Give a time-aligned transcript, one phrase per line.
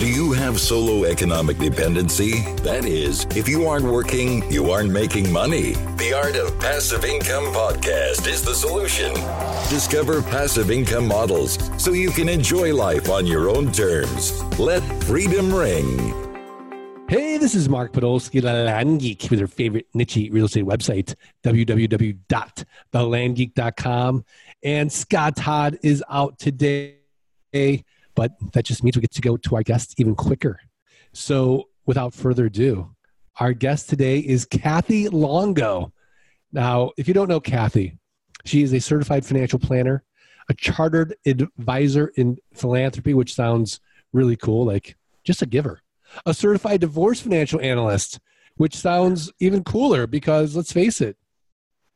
[0.00, 2.40] Do you have solo economic dependency?
[2.62, 5.74] That is, if you aren't working, you aren't making money.
[5.98, 9.12] The Art of Passive Income podcast is the solution.
[9.68, 14.42] Discover passive income models so you can enjoy life on your own terms.
[14.58, 16.14] Let freedom ring.
[17.06, 21.14] Hey, this is Mark Podolsky, the Land Geek, with your favorite niche real estate website,
[21.44, 24.24] www.thelandgeek.com.
[24.62, 26.94] And Scott Todd is out today
[28.20, 30.60] but that just means we get to go to our guests even quicker.
[31.14, 32.94] So without further ado,
[33.38, 35.94] our guest today is Kathy Longo.
[36.52, 37.96] Now, if you don't know Kathy,
[38.44, 40.04] she is a certified financial planner,
[40.50, 43.80] a chartered advisor in philanthropy, which sounds
[44.12, 45.80] really cool, like just a giver,
[46.26, 48.20] a certified divorce financial analyst,
[48.58, 51.16] which sounds even cooler because let's face it,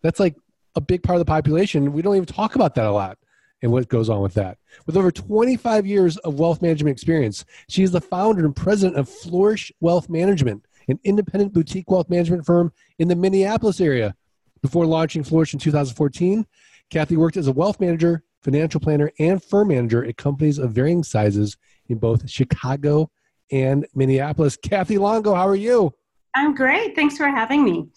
[0.00, 0.36] that's like
[0.74, 1.92] a big part of the population.
[1.92, 3.18] We don't even talk about that a lot
[3.64, 4.58] and what goes on with that.
[4.86, 9.08] With over 25 years of wealth management experience, she is the founder and president of
[9.08, 14.14] Flourish Wealth Management, an independent boutique wealth management firm in the Minneapolis area.
[14.60, 16.46] Before launching Flourish in 2014,
[16.90, 21.02] Kathy worked as a wealth manager, financial planner, and firm manager at companies of varying
[21.02, 21.56] sizes
[21.88, 23.10] in both Chicago
[23.50, 24.58] and Minneapolis.
[24.58, 25.94] Kathy Longo, how are you?
[26.34, 26.94] I'm great.
[26.94, 27.88] Thanks for having me.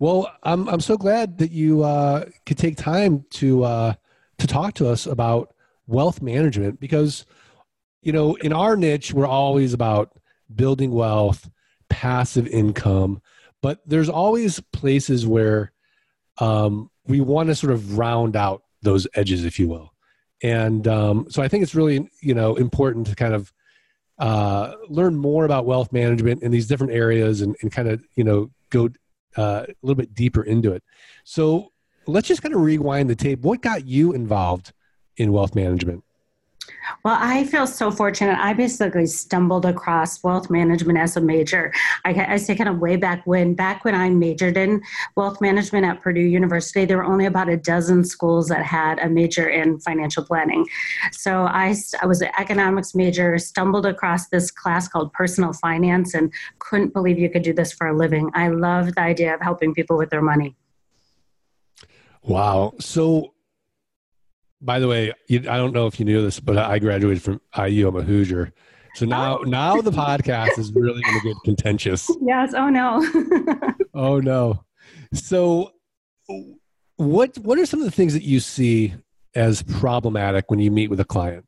[0.00, 3.94] Well, I'm I'm so glad that you uh, could take time to uh,
[4.46, 5.54] to talk to us about
[5.86, 7.24] wealth management because,
[8.02, 10.12] you know, in our niche, we're always about
[10.54, 11.48] building wealth,
[11.88, 13.22] passive income,
[13.62, 15.72] but there's always places where
[16.38, 19.94] um, we want to sort of round out those edges, if you will.
[20.42, 23.52] And um, so I think it's really, you know, important to kind of
[24.18, 28.24] uh, learn more about wealth management in these different areas and, and kind of, you
[28.24, 28.90] know, go
[29.36, 30.82] uh, a little bit deeper into it.
[31.24, 31.72] So
[32.06, 33.40] let's just kind of rewind the tape.
[33.40, 34.72] What got you involved
[35.16, 36.04] in wealth management?
[37.04, 38.38] Well, I feel so fortunate.
[38.38, 41.72] I basically stumbled across wealth management as a major.
[42.04, 44.82] I, I say kind of way back when, back when I majored in
[45.16, 49.08] wealth management at Purdue University, there were only about a dozen schools that had a
[49.08, 50.66] major in financial planning.
[51.12, 56.32] So I, I was an economics major, stumbled across this class called personal finance, and
[56.58, 58.30] couldn't believe you could do this for a living.
[58.34, 60.56] I love the idea of helping people with their money.
[62.24, 62.72] Wow.
[62.80, 63.34] So,
[64.60, 67.88] by the way, I don't know if you knew this, but I graduated from IU.
[67.88, 68.52] I'm a Hoosier.
[68.94, 69.08] So oh.
[69.08, 69.42] now, oh.
[69.42, 72.10] now the podcast is really going to get contentious.
[72.22, 72.54] Yes.
[72.56, 73.04] Oh no.
[73.94, 74.64] oh no.
[75.12, 75.72] So,
[76.96, 78.94] what what are some of the things that you see
[79.34, 81.44] as problematic when you meet with a client?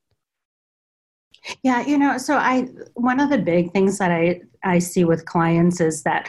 [1.62, 5.24] Yeah, you know, so I one of the big things that I I see with
[5.24, 6.28] clients is that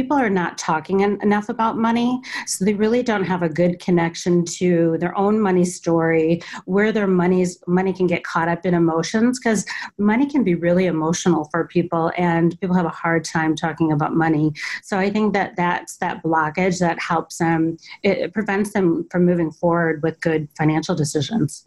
[0.00, 4.42] people are not talking enough about money so they really don't have a good connection
[4.46, 9.38] to their own money story where their money's money can get caught up in emotions
[9.38, 9.66] because
[9.98, 14.14] money can be really emotional for people and people have a hard time talking about
[14.14, 14.50] money.
[14.82, 19.26] So i think that that's that blockage that helps them it, it prevents them from
[19.26, 21.66] moving forward with good financial decisions.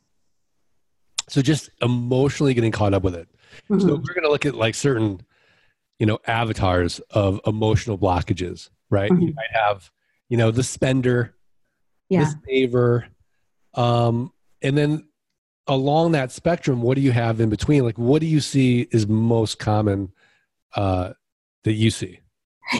[1.29, 3.27] So just emotionally getting caught up with it.
[3.69, 3.79] Mm-hmm.
[3.79, 5.21] so we're going to look at like certain
[6.03, 9.21] you know avatars of emotional blockages right mm-hmm.
[9.21, 9.89] you might have
[10.27, 11.33] you know the spender
[12.09, 12.25] yeah.
[12.25, 13.07] the saver
[13.75, 14.29] um
[14.61, 15.07] and then
[15.67, 19.07] along that spectrum what do you have in between like what do you see is
[19.07, 20.11] most common
[20.75, 21.13] uh
[21.63, 22.19] that you see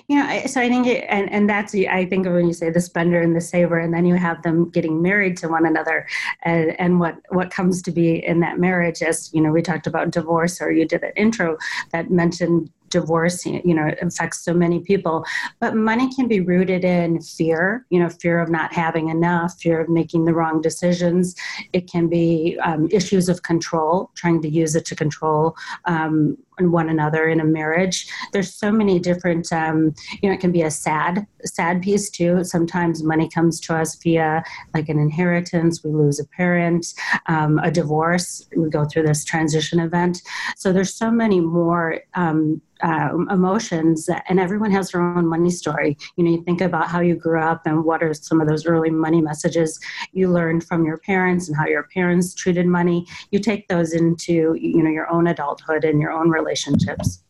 [0.07, 2.79] yeah, so I think, it, and and that's I think of when you say the
[2.79, 6.07] spender and the saver, and then you have them getting married to one another,
[6.43, 9.85] and and what what comes to be in that marriage, as you know, we talked
[9.85, 11.57] about divorce, or you did an intro
[11.91, 15.25] that mentioned divorce you know affects so many people.
[15.59, 19.81] But money can be rooted in fear you know fear of not having enough fear
[19.81, 21.35] of making the wrong decisions.
[21.73, 25.55] It can be um, issues of control trying to use it to control
[25.85, 28.07] um, one another in a marriage.
[28.31, 32.43] There's so many different um, you know it can be a sad sad piece too.
[32.43, 34.43] Sometimes money comes to us via
[34.73, 36.93] like an inheritance we lose a parent
[37.27, 40.21] um, a divorce we go through this transition event.
[40.57, 45.97] So there's so many more um, uh, emotions and everyone has their own money story.
[46.17, 48.65] You know you think about how you grew up and what are some of those
[48.65, 49.79] early money messages
[50.11, 53.05] you learned from your parents and how your parents treated money.
[53.31, 57.23] You take those into you know your own adulthood and your own relationships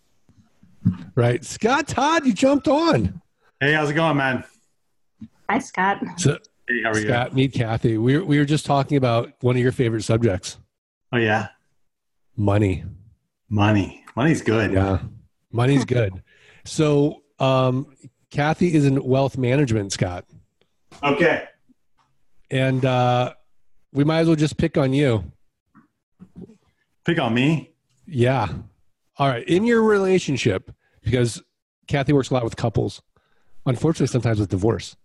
[1.16, 3.22] right scott todd you jumped on
[3.60, 4.44] hey how's it going man
[5.50, 6.38] hi scott so,
[6.68, 9.56] hey, how are you scott meet kathy we were, we were just talking about one
[9.56, 10.58] of your favorite subjects
[11.12, 11.48] oh yeah
[12.36, 12.84] money
[13.50, 15.00] money money's good yeah
[15.54, 16.22] Money's good.
[16.66, 17.96] So, um,
[18.32, 20.26] Kathy is in wealth management, Scott.
[21.04, 21.44] Okay.
[22.50, 23.34] And uh,
[23.94, 25.32] we might as well just pick on you.
[27.06, 27.72] Pick on me?
[28.08, 28.48] Yeah.
[29.18, 29.48] All right.
[29.48, 30.72] In your relationship,
[31.04, 31.42] because
[31.88, 33.02] Kathy works a lot with couples,
[33.66, 34.96] unfortunately, sometimes with divorce.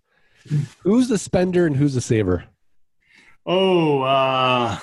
[0.82, 2.44] Who's the spender and who's the saver?
[3.44, 4.78] Oh, uh,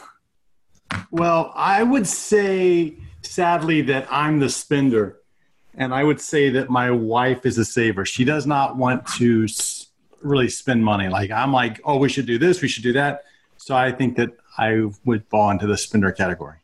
[1.12, 5.20] well, I would say sadly that I'm the spender.
[5.78, 8.06] And I would say that my wife is a saver.
[8.06, 9.48] She does not want to
[10.22, 11.10] really spend money.
[11.10, 13.24] Like, I'm like, oh, we should do this, we should do that.
[13.58, 16.58] So I think that I would fall into the spender category.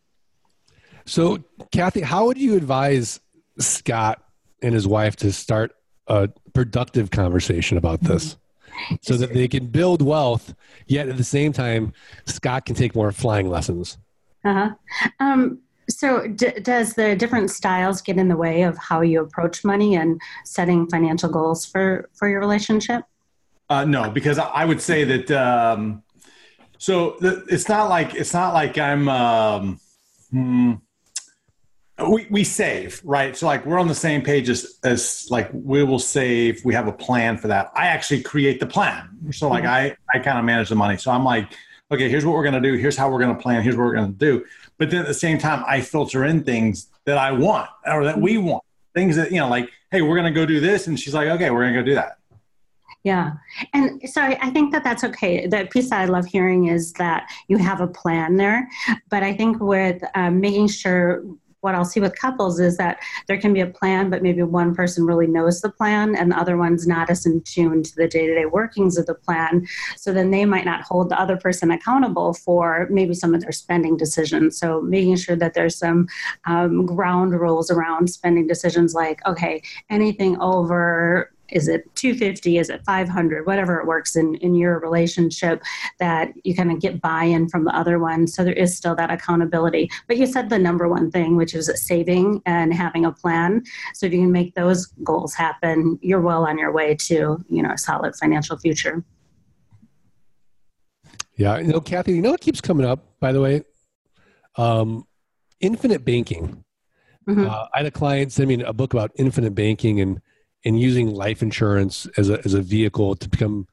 [1.06, 3.20] So, Kathy, how would you advise
[3.60, 4.24] Scott
[4.62, 5.74] and his wife to start
[6.08, 8.38] a productive conversation about this
[9.02, 10.54] so that they can build wealth,
[10.88, 11.94] yet at the same time,
[12.26, 13.98] Scott can take more flying lessons?
[14.44, 14.72] Uh-huh.
[15.20, 15.60] Um,
[15.90, 19.96] so, d- does the different styles get in the way of how you approach money
[19.96, 23.04] and setting financial goals for for your relationship?
[23.70, 25.32] Uh, no, because I I would say that.
[25.32, 26.04] Um,
[26.78, 29.08] so the, it's not like it's not like I'm.
[29.08, 29.80] Um,
[30.32, 30.74] hmm,
[32.10, 33.36] we we save right.
[33.36, 36.64] So like we're on the same page as as like we will save.
[36.64, 37.72] We have a plan for that.
[37.76, 39.10] I actually create the plan.
[39.32, 40.98] So like I I kind of manage the money.
[40.98, 41.52] So I'm like,
[41.92, 42.76] okay, here's what we're gonna do.
[42.76, 43.62] Here's how we're gonna plan.
[43.62, 44.46] Here's what we're gonna do.
[44.78, 48.20] But then at the same time, I filter in things that I want or that
[48.20, 48.64] we want.
[48.94, 51.50] Things that you know, like, hey, we're gonna go do this, and she's like, okay,
[51.50, 52.18] we're gonna go do that.
[53.04, 53.34] Yeah.
[53.74, 55.48] And so I I think that that's okay.
[55.48, 58.70] The piece that I love hearing is that you have a plan there.
[59.10, 61.24] But I think with um, making sure
[61.62, 64.76] what I'll see with couples is that there can be a plan, but maybe one
[64.76, 68.08] person really knows the plan and the other one's not as in tune to the
[68.08, 69.68] day to day workings of the plan.
[69.96, 73.52] So then they might not hold the other person accountable for maybe some of their
[73.52, 74.58] spending decisions.
[74.58, 76.08] So making sure that there's some
[76.46, 82.82] um, ground rules around spending decisions like, okay, anything over is it 250 is it
[82.86, 85.62] 500 whatever it works in in your relationship
[86.00, 89.12] that you kind of get buy-in from the other one so there is still that
[89.12, 93.62] accountability but you said the number one thing which is saving and having a plan
[93.94, 97.62] so if you can make those goals happen you're well on your way to you
[97.62, 99.04] know a solid financial future
[101.38, 101.58] Yeah.
[101.58, 103.64] You know, Kathy, you know what keeps coming up, by the way?
[104.58, 105.06] Um,
[105.60, 106.64] infinite banking.
[107.28, 107.50] Mhm.
[107.50, 110.22] Uh, I had a client send me a book about infinite banking and
[110.66, 113.68] and using life insurance as a as a vehicle to become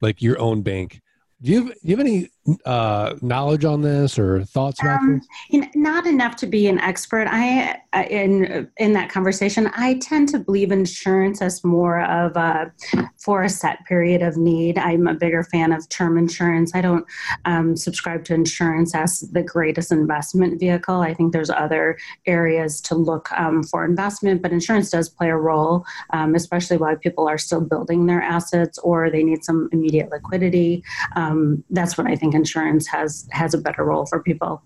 [0.00, 1.00] like your own bank.
[1.40, 2.30] Do you have, do you have any
[2.66, 5.28] uh, knowledge on this or thoughts about Um, this?
[5.50, 7.26] you know, not enough to be an expert.
[7.30, 12.72] I I- in in that conversation, I tend to believe insurance as more of a
[13.18, 14.78] for a set period of need.
[14.78, 16.74] I'm a bigger fan of term insurance.
[16.74, 17.06] I don't
[17.46, 21.00] um, subscribe to insurance as the greatest investment vehicle.
[21.00, 21.96] I think there's other
[22.26, 26.96] areas to look um, for investment, but insurance does play a role, um, especially while
[26.96, 30.82] people are still building their assets or they need some immediate liquidity.
[31.16, 34.62] Um, that's what I think insurance has has a better role for people.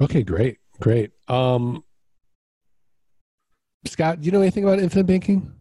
[0.00, 1.12] Okay, great, great.
[1.28, 1.82] Um,
[3.86, 5.52] Scott, do you know anything about infinite banking?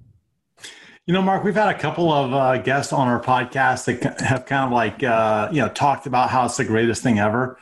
[1.06, 4.48] You know, Mark, we've had a couple of uh, guests on our podcast that have
[4.48, 7.60] kind of like, uh, you know, talked about how it's the greatest thing ever.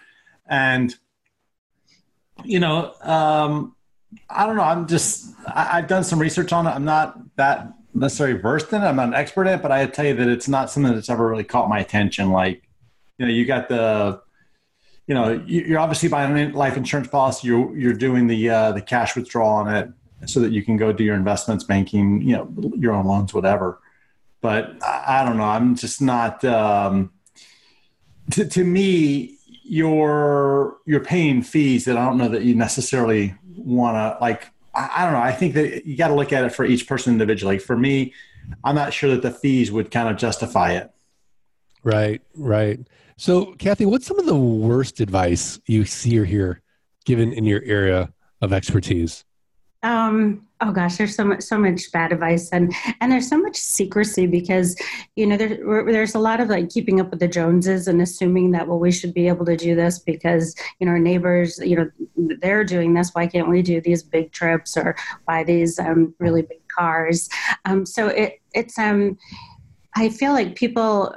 [0.47, 0.95] And,
[2.45, 3.75] you know, um,
[4.29, 4.63] I don't know.
[4.63, 6.69] I'm just, I, I've done some research on it.
[6.69, 8.85] I'm not that necessarily versed in it.
[8.85, 11.09] I'm not an expert in it, but I tell you that it's not something that's
[11.09, 12.31] ever really caught my attention.
[12.31, 12.63] Like,
[13.17, 14.21] you know, you got the,
[15.07, 17.47] you know, you- you're obviously buying a life insurance policy.
[17.47, 19.89] You're, you're doing the, uh, the cash withdrawal on it
[20.25, 23.79] so that you can go do your investments, banking, you know, your own loans, whatever.
[24.41, 25.43] But I, I don't know.
[25.43, 26.43] I'm just not.
[26.45, 27.11] Um,
[28.31, 33.95] to, to me, you're you're paying fees that I don't know that you necessarily want
[33.95, 34.49] to like.
[34.75, 35.19] I, I don't know.
[35.21, 37.59] I think that you got to look at it for each person individually.
[37.59, 38.13] For me,
[38.63, 40.91] I'm not sure that the fees would kind of justify it.
[41.83, 42.79] Right, right.
[43.17, 46.61] So, Kathy, what's some of the worst advice you see or hear
[47.05, 49.25] given in your area of expertise?
[49.83, 53.57] Um, oh gosh, there's so much, so much bad advice, and and there's so much
[53.57, 54.77] secrecy because
[55.17, 58.51] you know there, there's a lot of like keeping up with the Joneses and assuming
[58.51, 61.75] that well we should be able to do this because you know our neighbors you
[61.75, 61.89] know
[62.39, 64.95] they're doing this why can't we do these big trips or
[65.27, 67.29] buy these um, really big cars?
[67.65, 69.17] Um, so it it's um
[69.95, 71.13] I feel like people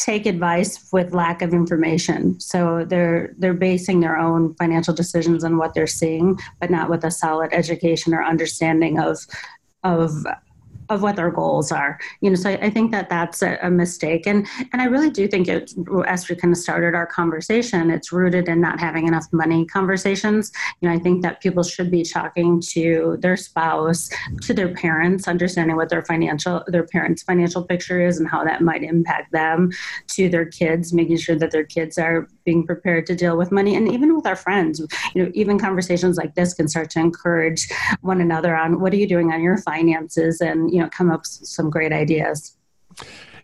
[0.00, 2.40] take advice with lack of information.
[2.40, 7.04] So they're they're basing their own financial decisions on what they're seeing, but not with
[7.04, 9.18] a solid education or understanding of
[9.84, 10.26] of
[10.90, 11.98] of what their goals are.
[12.20, 14.26] You know so i, I think that that's a, a mistake.
[14.26, 15.72] And and i really do think it
[16.06, 17.90] as we kind of started our conversation.
[17.90, 20.52] It's rooted in not having enough money conversations.
[20.80, 24.10] You know i think that people should be talking to their spouse
[24.42, 28.60] to their parents understanding what their financial their parents financial picture is and how that
[28.60, 29.70] might impact them
[30.08, 33.72] to their kids making sure that their kids are being prepared to deal with money.
[33.76, 34.80] And even with our friends
[35.14, 37.68] you know even conversations like this can start to encourage
[38.00, 41.20] one another on what are you doing on your finances and you know come up
[41.20, 42.56] with some great ideas.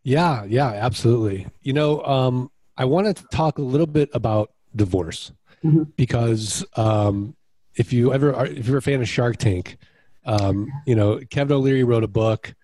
[0.03, 1.47] Yeah yeah absolutely.
[1.63, 5.33] You know um, i want to talk a little bit about divorce
[5.65, 5.85] mm-hmm.
[5.97, 7.35] because um,
[7.75, 9.79] if you ever are, if you're a fan of shark tank
[10.25, 12.55] um, you know kevin o'leary wrote a book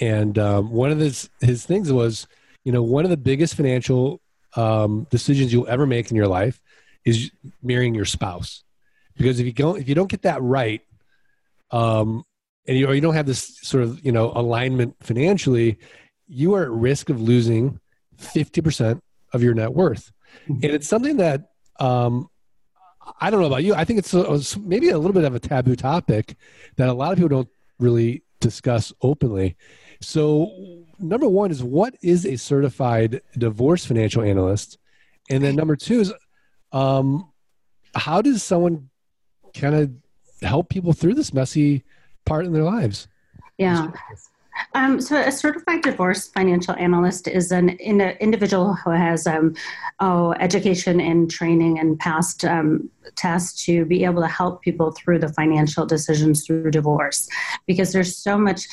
[0.00, 2.26] and um, one of his his things was
[2.64, 4.20] you know one of the biggest financial
[4.56, 6.60] um, decisions you'll ever make in your life
[7.04, 7.30] is
[7.62, 8.62] marrying your spouse.
[9.16, 10.82] Because if you don't if you don't get that right
[11.70, 12.24] um,
[12.66, 15.78] and you, or you don't have this sort of you know alignment financially
[16.26, 17.78] you are at risk of losing
[18.18, 19.00] 50%
[19.32, 20.10] of your net worth.
[20.48, 20.64] Mm-hmm.
[20.64, 22.28] and it's something that um,
[23.20, 23.72] i don't know about you.
[23.74, 26.36] I think it's, a, maybe a little bit of a taboo topic
[26.76, 29.56] that a lot of people don't really discuss openly
[30.04, 34.78] so number one is what is a certified divorce financial analyst?
[35.30, 36.12] And then number two is
[36.72, 37.30] um,
[37.94, 38.90] how does someone
[39.56, 39.92] kind of
[40.42, 41.84] help people through this messy
[42.24, 43.08] part in their lives?
[43.58, 43.90] Yeah.
[44.74, 49.54] Um, so a certified divorce financial analyst is an in individual who has um,
[50.00, 55.18] oh, education and training and past um, tests to be able to help people through
[55.18, 57.28] the financial decisions through divorce
[57.66, 58.66] because there's so much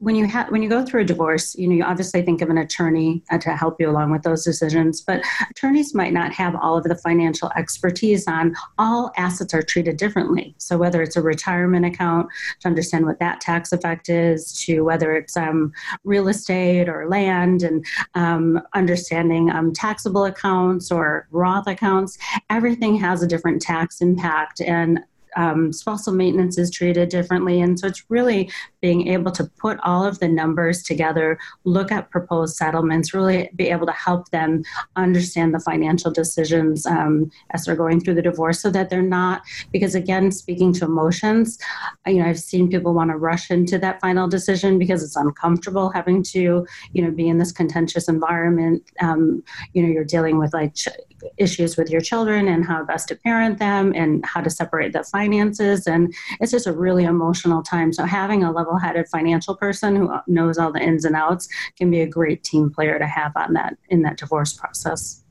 [0.00, 2.50] when you have when you go through a divorce you know you obviously think of
[2.50, 6.56] an attorney uh, to help you along with those decisions but attorneys might not have
[6.56, 10.54] all of the financial expertise on all assets are treated differently.
[10.58, 12.28] So whether it's a retirement account
[12.60, 15.72] to understand what that tax effect is to whether it's um,
[16.04, 23.22] real estate or land and um, understanding um, taxable accounts or roth accounts everything has
[23.22, 24.60] a different tax impact.
[24.60, 25.00] And
[25.36, 27.60] um, spousal maintenance is treated differently.
[27.60, 32.10] And so it's really being able to put all of the numbers together, look at
[32.10, 34.62] proposed settlements, really be able to help them
[34.96, 39.42] understand the financial decisions um, as they're going through the divorce so that they're not,
[39.72, 41.58] because again, speaking to emotions,
[42.06, 45.90] you know, I've seen people want to rush into that final decision because it's uncomfortable
[45.90, 48.82] having to, you know, be in this contentious environment.
[49.00, 50.88] Um, you know, you're dealing with like ch-
[51.36, 55.04] issues with your children and how best to parent them and how to separate the
[55.20, 55.86] finances.
[55.86, 57.92] And it's just a really emotional time.
[57.92, 61.46] So having a level headed financial person who knows all the ins and outs
[61.76, 65.22] can be a great team player to have on that in that divorce process.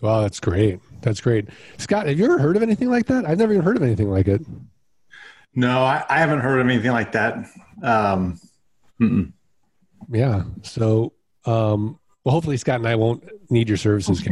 [0.00, 0.80] Wow, that's great.
[1.02, 1.48] That's great.
[1.76, 3.24] Scott, have you ever heard of anything like that?
[3.26, 4.42] I've never even heard of anything like it.
[5.54, 7.48] No, I, I haven't heard of anything like that.
[7.82, 8.40] Um,
[10.10, 10.42] yeah.
[10.62, 11.12] So,
[11.44, 14.26] um, well, hopefully Scott and I won't need your services.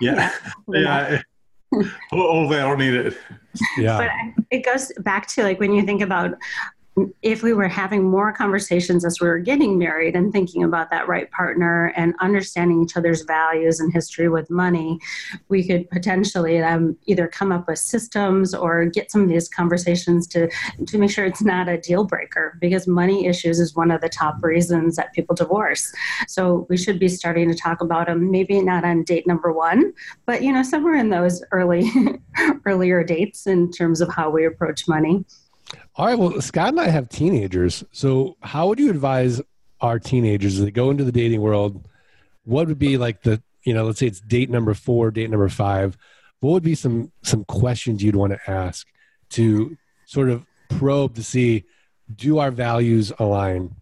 [0.00, 0.32] yeah.
[0.68, 1.20] Yeah.
[2.12, 3.16] Oh, oh, Hopefully I don't need it.
[3.78, 3.98] Yeah.
[3.98, 6.34] But it goes back to like when you think about
[7.22, 11.08] if we were having more conversations as we were getting married and thinking about that
[11.08, 14.98] right partner and understanding each other's values and history with money,
[15.48, 20.26] we could potentially um, either come up with systems or get some of these conversations
[20.28, 20.48] to
[20.86, 24.08] to make sure it's not a deal breaker because money issues is one of the
[24.08, 25.92] top reasons that people divorce.
[26.28, 29.92] So we should be starting to talk about them, maybe not on date number one,
[30.26, 31.90] but you know somewhere in those early
[32.64, 35.24] earlier dates in terms of how we approach money.
[35.96, 36.18] All right.
[36.18, 37.84] Well, Scott and I have teenagers.
[37.92, 39.40] So, how would you advise
[39.80, 41.86] our teenagers they go into the dating world?
[42.44, 45.48] What would be like the, you know, let's say it's date number four, date number
[45.48, 45.96] five.
[46.40, 48.86] What would be some some questions you'd want to ask
[49.30, 49.76] to
[50.06, 51.64] sort of probe to see
[52.14, 53.76] do our values align?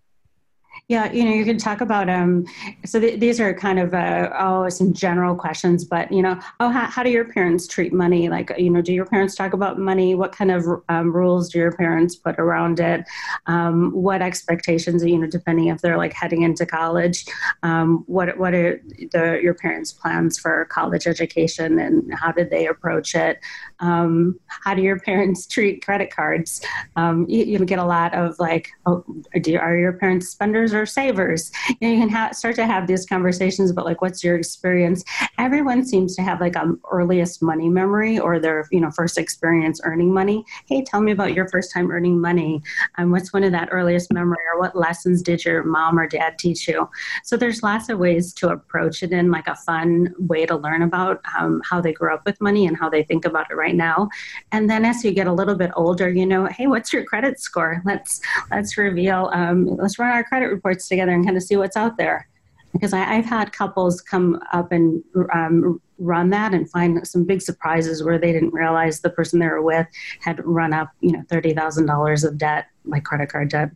[0.89, 2.45] Yeah, you know, you can talk about um.
[2.85, 6.69] So th- these are kind of uh, oh some general questions, but you know, oh,
[6.71, 8.29] how, how do your parents treat money?
[8.29, 10.15] Like, you know, do your parents talk about money?
[10.15, 13.05] What kind of um, rules do your parents put around it?
[13.47, 15.05] Um, what expectations?
[15.05, 17.25] You know, depending if they're like heading into college,
[17.63, 22.67] um, what what are the your parents' plans for college education, and how did they
[22.67, 23.39] approach it?
[23.83, 26.65] Um, how do your parents treat credit cards?
[26.97, 29.05] Um, you, you get a lot of like, oh,
[29.41, 31.51] do are your parents spenders or savers.
[31.69, 35.05] You, know, you can ha- start to have these conversations about like, what's your experience?
[35.39, 39.81] Everyone seems to have like an earliest money memory or their you know first experience
[39.85, 40.45] earning money.
[40.67, 42.63] Hey, tell me about your first time earning money.
[42.99, 46.39] Um, what's one of that earliest memory or what lessons did your mom or dad
[46.39, 46.89] teach you?
[47.25, 50.83] So there's lots of ways to approach it in like a fun way to learn
[50.83, 53.72] about um, how they grew up with money and how they think about it right
[53.75, 54.09] now.
[54.53, 57.41] And then as you get a little bit older, you know, hey, what's your credit
[57.41, 57.83] score?
[57.85, 59.31] Let's let's reveal.
[59.33, 62.29] Um, let's run our credit reports together and kind of see what's out there.
[62.73, 67.43] Because I, have had couples come up and um, run that and find some big
[67.43, 69.87] surprises where they didn't realize the person they were with
[70.21, 73.71] had run up, you know, thirty thousand dollars of debt, like credit card debt.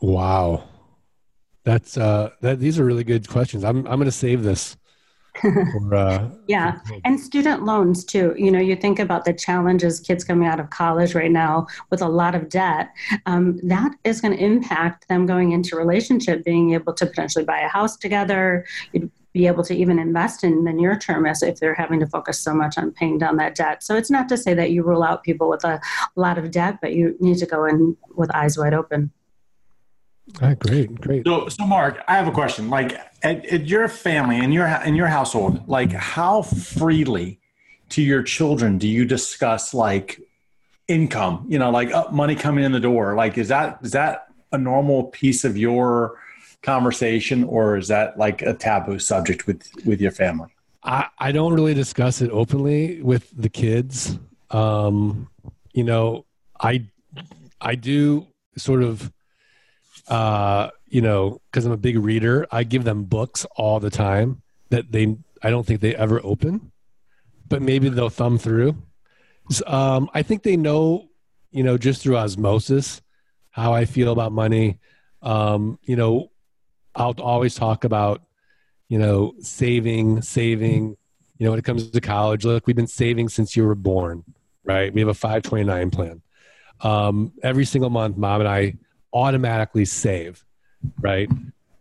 [0.00, 0.64] Wow,
[1.64, 2.60] that's uh, that.
[2.60, 3.62] These are really good questions.
[3.62, 4.76] I'm I'm going to save this
[5.92, 8.34] uh, yeah and student loans too.
[8.36, 12.02] You know you think about the challenges kids coming out of college right now with
[12.02, 12.90] a lot of debt.
[13.26, 17.60] Um, that is going to impact them going into relationship being able to potentially buy
[17.60, 18.64] a house together
[19.32, 22.38] be able to even invest in the near term as if they're having to focus
[22.38, 23.82] so much on paying down that debt.
[23.82, 25.80] So it's not to say that you rule out people with a
[26.14, 29.10] lot of debt but you need to go in with eyes wide open
[30.40, 31.26] all right, great, great.
[31.26, 32.70] So, so Mark, I have a question.
[32.70, 37.40] Like, at, at your family in your in your household, like, how freely
[37.90, 40.20] to your children do you discuss like
[40.88, 41.44] income?
[41.48, 43.14] You know, like oh, money coming in the door.
[43.14, 46.18] Like, is that is that a normal piece of your
[46.62, 50.48] conversation, or is that like a taboo subject with with your family?
[50.82, 54.18] I, I don't really discuss it openly with the kids.
[54.50, 55.28] Um,
[55.72, 56.24] you know,
[56.58, 56.86] I
[57.60, 58.26] I do
[58.56, 59.12] sort of
[60.08, 64.42] uh, you know, because I'm a big reader, I give them books all the time
[64.70, 66.72] that they I don't think they ever open,
[67.48, 68.76] but maybe they'll thumb through.
[69.66, 71.08] Um, I think they know,
[71.50, 73.02] you know, just through osmosis,
[73.50, 74.78] how I feel about money.
[75.20, 76.30] Um, you know,
[76.94, 78.22] I'll always talk about,
[78.88, 80.96] you know, saving, saving.
[81.38, 84.24] You know, when it comes to college, look, we've been saving since you were born,
[84.64, 84.92] right?
[84.94, 86.22] We have a 529 plan.
[86.80, 88.74] Um, every single month, mom and I
[89.14, 90.44] automatically save,
[91.00, 91.30] right?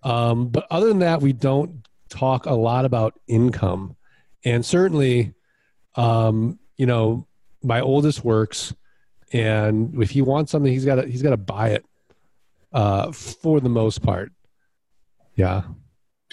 [0.03, 3.95] Um, but other than that, we don't talk a lot about income.
[4.45, 5.33] And certainly,
[5.95, 7.27] um, you know,
[7.63, 8.73] my oldest works,
[9.31, 11.85] and if he wants something, he's got to he's got to buy it
[12.71, 14.31] uh, for the most part.
[15.35, 15.63] Yeah.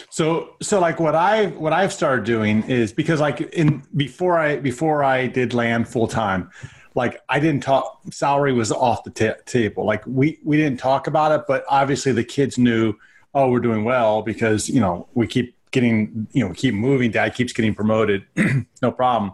[0.09, 4.57] So so like what I what I've started doing is because like in before I
[4.57, 6.50] before I did land full time,
[6.95, 9.85] like I didn't talk salary was off the t- table.
[9.85, 12.95] Like we we didn't talk about it, but obviously the kids knew,
[13.35, 17.11] oh, we're doing well because you know we keep getting you know keep moving.
[17.11, 18.25] Dad keeps getting promoted,
[18.83, 19.33] no problem.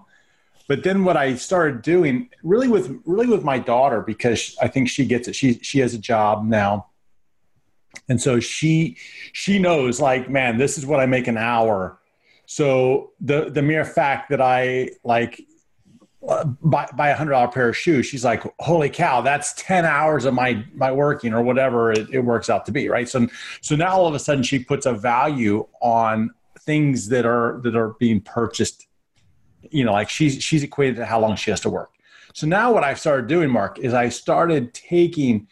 [0.69, 4.89] But then what I started doing really with really with my daughter because I think
[4.89, 5.35] she gets it.
[5.35, 6.89] She she has a job now.
[8.09, 8.97] And so she
[9.33, 11.99] she knows like man this is what I make an hour.
[12.47, 15.41] So the the mere fact that I like
[16.63, 18.07] buy, buy a hundred dollar pair of shoes.
[18.07, 22.21] She's like holy cow that's 10 hours of my my working or whatever it, it,
[22.21, 23.09] works out to be right?
[23.09, 23.27] So
[23.61, 27.77] so now all of a sudden she puts a value on things that are that
[27.77, 28.87] are being purchased.
[29.71, 31.91] You know like she's she's equated to how long she has to work.
[32.35, 35.49] So now what i've started doing mark is i started taking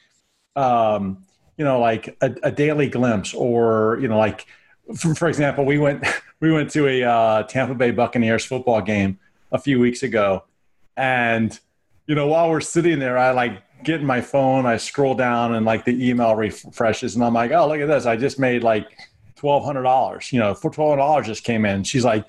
[0.55, 1.25] um
[1.57, 4.47] you know like a, a daily glimpse or you know like
[4.95, 6.05] for, for example we went
[6.41, 9.19] we went to a uh, tampa bay buccaneers football game
[9.53, 10.45] a few weeks ago
[10.97, 11.59] and,
[12.07, 15.67] you know, while we're sitting there, I like get my phone, I scroll down and
[15.67, 18.07] like the email refreshes and I'm like, oh, look at this.
[18.07, 18.87] I just made like
[19.37, 21.85] $1,200, you know, for $1,200 just came in.
[21.85, 22.25] She's like,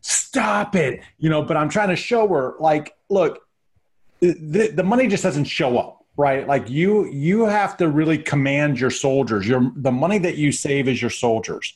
[0.00, 3.46] stop it, you know, but I'm trying to show her like, look,
[4.20, 8.80] the, the money just doesn't show up right like you you have to really command
[8.80, 11.74] your soldiers your the money that you save is your soldiers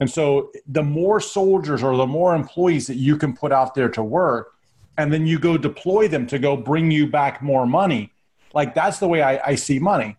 [0.00, 3.88] and so the more soldiers or the more employees that you can put out there
[3.88, 4.52] to work
[4.98, 8.12] and then you go deploy them to go bring you back more money.
[8.54, 10.16] Like that's the way I, I see money.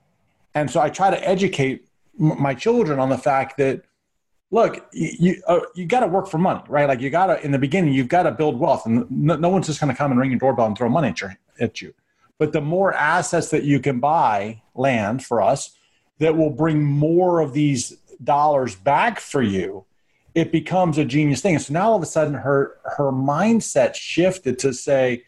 [0.56, 1.88] And so I try to educate
[2.20, 3.84] m- my children on the fact that,
[4.52, 6.88] look, you, uh, you got to work for money, right?
[6.88, 9.50] Like you got to, in the beginning, you've got to build wealth and no, no
[9.50, 11.82] one's just going to come and ring your doorbell and throw money at, your, at
[11.82, 11.94] you.
[12.40, 15.78] But the more assets that you can buy land for us
[16.20, 19.86] that will bring more of these dollars back for you,
[20.36, 21.56] it becomes a genius thing.
[21.56, 25.24] And so now all of a sudden her her mindset shifted to say,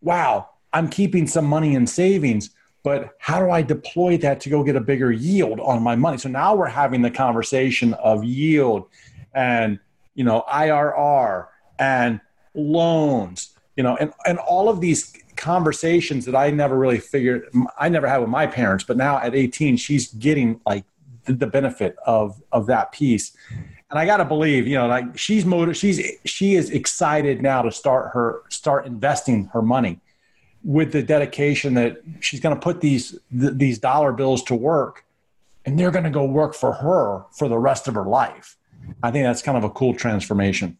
[0.00, 2.50] wow, I'm keeping some money in savings,
[2.82, 6.18] but how do I deploy that to go get a bigger yield on my money?
[6.18, 8.88] So now we're having the conversation of yield
[9.34, 9.78] and
[10.14, 12.20] you know IRR and
[12.54, 17.88] loans, you know, and, and all of these conversations that I never really figured I
[17.88, 20.84] never had with my parents, but now at 18, she's getting like
[21.24, 23.36] the, benefit of of that piece
[23.90, 27.62] and I got to believe, you know, like she's motiv- she's she is excited now
[27.62, 29.98] to start her start investing her money
[30.62, 35.04] with the dedication that she's going to put these th- these dollar bills to work,
[35.64, 38.56] and they're going to go work for her for the rest of her life.
[39.02, 40.78] I think that's kind of a cool transformation.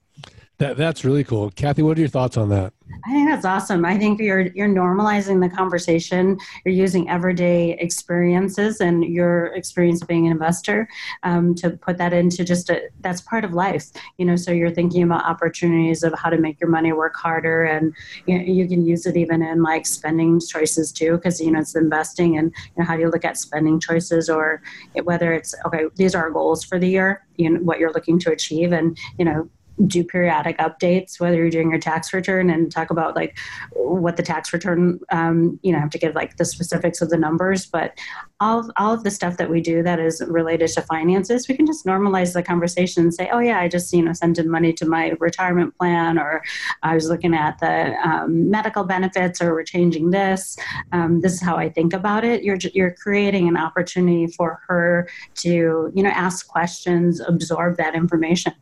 [0.61, 1.81] That that's really cool, Kathy.
[1.81, 2.75] What are your thoughts on that?
[3.07, 3.87] I think that's awesome.
[3.87, 6.39] I think you're you're normalizing the conversation.
[6.67, 10.87] You're using everyday experiences and your experience being an investor
[11.23, 13.91] um, to put that into just a that's part of life.
[14.19, 17.65] You know, so you're thinking about opportunities of how to make your money work harder,
[17.65, 17.95] and
[18.27, 21.61] you, know, you can use it even in like spending choices too, because you know
[21.61, 24.61] it's investing and you know how do you look at spending choices or
[25.05, 28.19] whether it's okay these are our goals for the year, you know what you're looking
[28.19, 29.49] to achieve, and you know
[29.87, 33.39] do periodic updates, whether you're doing your tax return and talk about like
[33.73, 37.17] what the tax return, um, you know, have to give like the specifics of the
[37.17, 37.97] numbers, but
[38.41, 41.67] all, all of the stuff that we do that is related to finances, we can
[41.67, 44.73] just normalize the conversation and say, oh yeah, I just, you know, sent in money
[44.75, 46.43] to my retirement plan, or
[46.83, 50.57] I was looking at the um, medical benefits, or we're changing this.
[50.93, 52.43] Um, this is how I think about it.
[52.43, 58.55] You're, you're creating an opportunity for her to, you know, ask questions, absorb that information.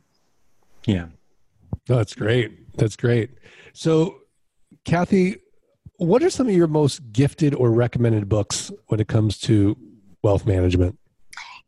[0.89, 1.09] Yeah.
[1.91, 2.77] Oh, that's great.
[2.79, 3.31] That's great.
[3.75, 4.21] So,
[4.87, 5.37] Kathy,
[5.99, 9.77] what are some of your most gifted or recommended books when it comes to
[10.23, 10.99] wealth management?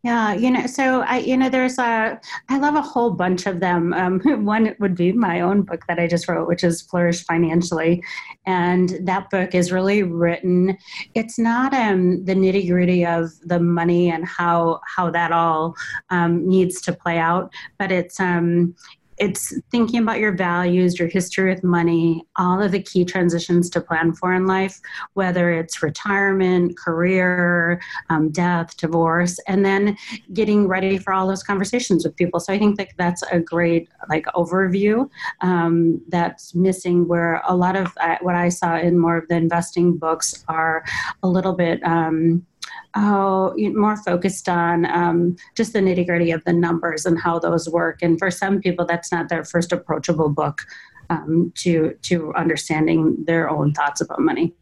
[0.02, 3.60] Yeah, you know, so I, you know, there's a, I love a whole bunch of
[3.60, 3.92] them.
[3.92, 8.02] Um, one would be my own book that I just wrote, which is Flourish Financially,
[8.46, 10.78] and that book is really written.
[11.14, 15.74] It's not um, the nitty gritty of the money and how how that all
[16.08, 18.74] um, needs to play out, but it's um,
[19.20, 23.80] it's thinking about your values, your history with money, all of the key transitions to
[23.80, 24.80] plan for in life,
[25.12, 29.96] whether it's retirement, career, um, death, divorce, and then
[30.32, 32.40] getting ready for all those conversations with people.
[32.40, 35.08] So I think that that's a great like overview
[35.42, 37.06] um, that's missing.
[37.06, 40.82] Where a lot of uh, what I saw in more of the investing books are
[41.22, 41.82] a little bit.
[41.84, 42.46] Um,
[42.96, 47.68] oh, more focused on um, just the nitty gritty of the numbers and how those
[47.68, 48.02] work.
[48.02, 50.62] And for some people, that's not their first approachable book
[51.10, 54.54] um, to to understanding their own thoughts about money.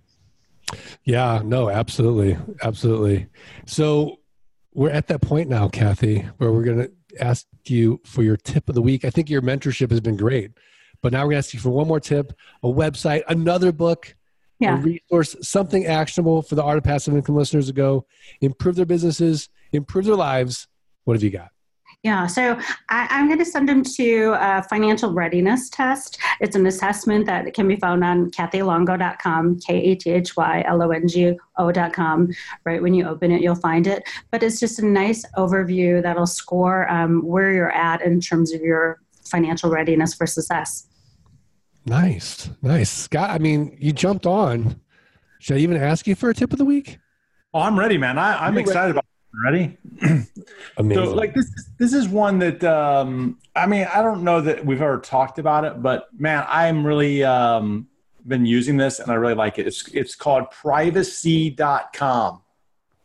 [1.04, 3.26] Yeah, no, absolutely, absolutely.
[3.66, 4.20] So
[4.74, 8.68] we're at that point now, Kathy, where we're going to ask you for your tip
[8.68, 9.04] of the week.
[9.04, 10.52] I think your mentorship has been great,
[11.02, 14.14] but now we're going to ask you for one more tip, a website, another book
[14.59, 14.79] yeah.
[14.79, 18.07] a resource, something actionable for the Art of Passive Income listeners to go
[18.40, 20.66] improve their businesses, improve their lives.
[21.05, 21.51] What have you got?
[22.05, 22.57] Yeah, so
[22.90, 26.18] I, am going to send them to a financial readiness test.
[26.40, 30.81] It's an assessment that can be found on kathylongo.com, K A T H Y L
[30.81, 32.31] O N G O.com.
[32.64, 34.05] Right when you open it, you'll find it.
[34.31, 38.61] But it's just a nice overview that'll score um, where you're at in terms of
[38.61, 40.87] your financial readiness for success.
[41.88, 43.31] Nice, nice, Scott.
[43.31, 44.81] I mean, you jumped on.
[45.38, 46.98] Should I even ask you for a tip of the week?
[47.55, 48.18] Oh, I'm ready, man.
[48.18, 49.05] I, am excited about.
[49.05, 49.09] It.
[49.44, 49.79] Ready?
[50.77, 51.05] Amazing.
[51.05, 54.83] So, like this, this is one that um, I mean, I don't know that we've
[54.83, 57.88] ever talked about it, but man, I'm really um,
[58.27, 59.66] been using this and I really like it.
[59.66, 62.42] It's it's called privacy.com.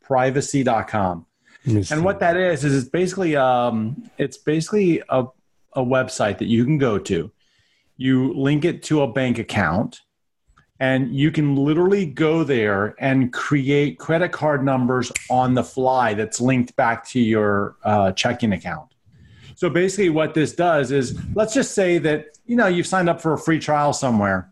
[0.02, 1.26] Privacy.com.
[1.66, 5.26] And what that is is it's basically um, it's basically a,
[5.74, 7.32] a website that you can go to
[7.98, 10.02] you link it to a bank account
[10.80, 16.42] and you can literally go there and create credit card numbers on the fly that's
[16.42, 18.94] linked back to your uh, checking account.
[19.56, 23.22] So basically what this does is let's just say that you know you've signed up
[23.22, 24.52] for a free trial somewhere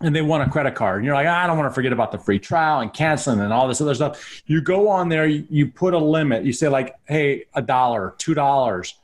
[0.00, 2.12] and they want a credit card and you're like i don't want to forget about
[2.12, 4.42] the free trial and canceling and all this other stuff.
[4.46, 6.44] You go on there you, you put a limit.
[6.44, 8.94] You say like hey a dollar two dollars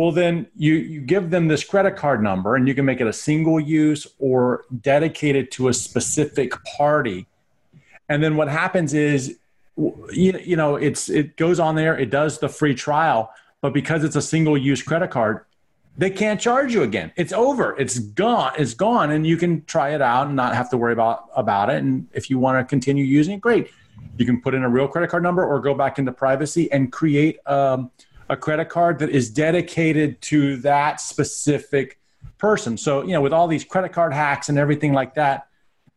[0.00, 3.06] well, then you, you give them this credit card number and you can make it
[3.06, 7.26] a single use or dedicated to a specific party.
[8.08, 9.36] And then what happens is,
[9.76, 14.02] you, you know, it's, it goes on there, it does the free trial, but because
[14.02, 15.44] it's a single use credit card,
[15.98, 17.12] they can't charge you again.
[17.16, 17.78] It's over.
[17.78, 18.54] It's gone.
[18.56, 19.10] It's gone.
[19.10, 21.82] And you can try it out and not have to worry about, about it.
[21.82, 23.70] And if you want to continue using it, great.
[24.16, 26.90] You can put in a real credit card number or go back into privacy and
[26.90, 27.90] create um,
[28.30, 31.98] a credit card that is dedicated to that specific
[32.38, 32.76] person.
[32.76, 35.48] So, you know, with all these credit card hacks and everything like that,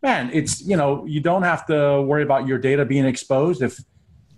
[0.02, 3.62] man, it's, you know, you don't have to worry about your data being exposed.
[3.62, 3.80] If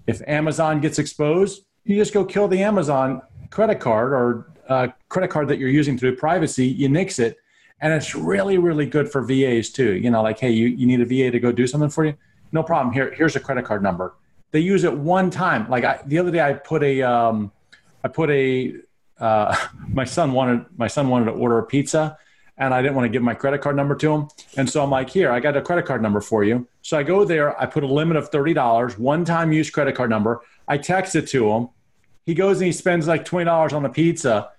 [0.08, 5.29] if Amazon gets exposed, you just go kill the Amazon credit card or uh, credit
[5.29, 7.38] card that you're using through privacy, you nix it.
[7.81, 9.93] And it's really, really good for VAs too.
[9.95, 12.13] You know, like, hey, you, you need a VA to go do something for you?
[12.51, 12.93] No problem.
[12.93, 14.15] Here, here's a credit card number.
[14.51, 15.69] They use it one time.
[15.69, 17.51] Like I, the other day, I put a um,
[18.06, 18.76] I put a
[19.20, 19.56] uh,
[19.89, 22.18] my son wanted my son wanted to order a pizza
[22.58, 24.28] and I didn't want to give my credit card number to him.
[24.56, 26.65] And so I'm like, here, I got a credit card number for you.
[26.84, 30.10] So I go there, I put a limit of $30, one time use credit card
[30.10, 30.41] number.
[30.65, 31.70] I text it to him.
[32.26, 34.52] He goes and he spends like $20 on the pizza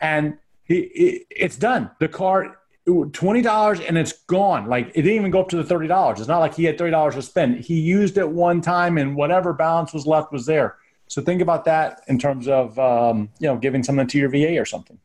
[0.00, 1.90] and he, it's done.
[1.98, 2.52] The card,
[2.86, 4.68] $20 and it's gone.
[4.68, 6.18] Like it didn't even go up to the $30.
[6.18, 7.64] It's not like he had $30 to spend.
[7.64, 10.76] He used it one time and whatever balance was left was there.
[11.10, 14.58] So think about that in terms of um, you know giving something to your VA
[14.58, 14.98] or something.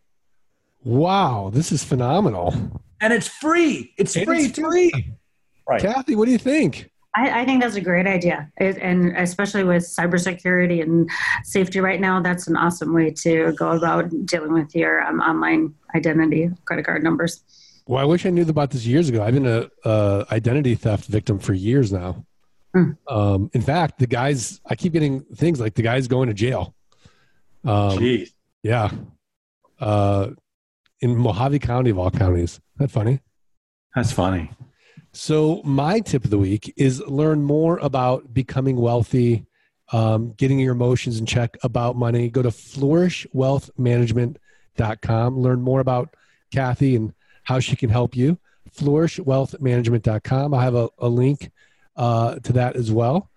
[0.83, 2.53] Wow, this is phenomenal.
[3.01, 3.91] And it's free.
[3.97, 4.45] It's and free.
[4.45, 4.91] It's free.
[5.67, 5.81] Right.
[5.81, 6.91] Kathy, what do you think?
[7.15, 11.09] I, I think that's a great idea, it, and especially with cybersecurity and
[11.43, 15.73] safety right now, that's an awesome way to go about dealing with your um, online
[15.95, 17.41] identity, credit card numbers.
[17.87, 19.23] Well, I wish I knew about this years ago.
[19.23, 22.25] I've been a, a identity theft victim for years now.
[22.75, 22.97] Mm.
[23.07, 26.73] Um, in fact, the guys, I keep getting things like the guy's going to jail.
[27.63, 28.31] Um, Jeez.
[28.63, 28.91] Yeah.
[29.79, 30.31] Uh,
[30.99, 32.51] in Mohave County of all counties.
[32.51, 33.21] Isn't that funny?
[33.95, 34.51] That's funny.
[35.13, 39.45] So, my tip of the week is learn more about becoming wealthy,
[39.93, 42.29] um, getting your emotions in check about money.
[42.29, 45.39] Go to flourishwealthmanagement.com.
[45.39, 46.13] Learn more about
[46.51, 48.37] Kathy and how she can help you.
[48.75, 50.53] Flourishwealthmanagement.com.
[50.53, 51.49] I have a, a link
[51.95, 53.29] uh, to that as well.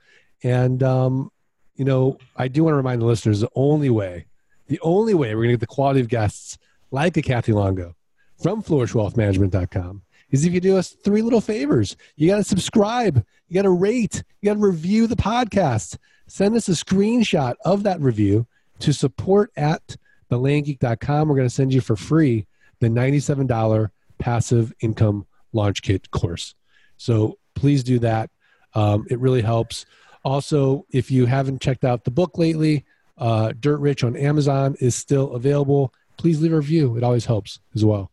[0.42, 1.30] And, um,
[1.74, 4.26] you know, I do want to remind the listeners the only way,
[4.66, 6.58] the only way we're going to get the quality of guests
[6.90, 7.94] like a Kathy Longo
[8.42, 11.96] from flourishwealthmanagement.com is if you do us three little favors.
[12.16, 15.96] You got to subscribe, you got to rate, you got to review the podcast.
[16.26, 18.46] Send us a screenshot of that review
[18.80, 19.96] to support at
[20.30, 21.28] thelandgeek.com.
[21.28, 22.46] We're going to send you for free
[22.80, 26.54] the $97 passive income launch kit course.
[26.96, 28.30] So please do that.
[28.78, 29.86] Um, it really helps.
[30.24, 32.84] Also, if you haven't checked out the book lately,
[33.18, 35.92] uh, Dirt Rich on Amazon is still available.
[36.16, 36.96] Please leave a review.
[36.96, 38.12] It always helps as well.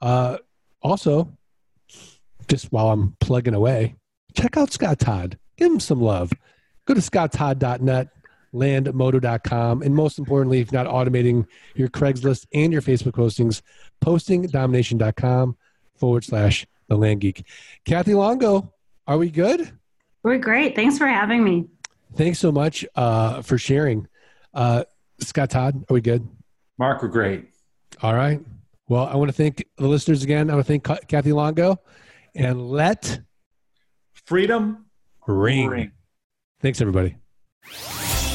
[0.00, 0.38] Uh,
[0.82, 1.32] also,
[2.48, 3.94] just while I'm plugging away,
[4.34, 5.38] check out Scott Todd.
[5.56, 6.32] Give him some love.
[6.86, 8.08] Go to scotttodd.net,
[8.52, 13.62] landmodo.com, and most importantly, if not automating your Craigslist and your Facebook postings,
[14.04, 15.56] postingdomination.com
[15.94, 17.46] forward slash the land geek.
[17.84, 18.72] Kathy Longo,
[19.06, 19.78] are we good?
[20.22, 20.76] We're great.
[20.76, 21.66] Thanks for having me.
[22.14, 24.06] Thanks so much uh, for sharing.
[24.54, 24.84] Uh,
[25.20, 26.26] Scott Todd, are we good?
[26.78, 27.48] Mark, we're great.
[28.02, 28.40] All right.
[28.88, 30.50] Well, I want to thank the listeners again.
[30.50, 31.78] I want to thank Kathy Longo
[32.34, 33.20] and let
[34.26, 34.86] freedom
[35.26, 35.68] ring.
[35.68, 35.92] ring.
[36.60, 37.16] Thanks, everybody.